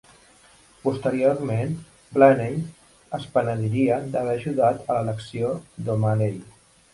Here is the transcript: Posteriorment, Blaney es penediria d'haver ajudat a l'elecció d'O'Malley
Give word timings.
Posteriorment, 0.85 1.75
Blaney 2.15 2.55
es 3.19 3.27
penediria 3.35 4.01
d'haver 4.17 4.35
ajudat 4.41 4.83
a 4.87 4.97
l'elecció 4.97 5.53
d'O'Malley 5.77 6.43